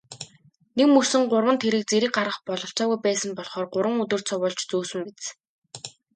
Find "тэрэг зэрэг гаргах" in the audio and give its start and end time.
1.63-2.39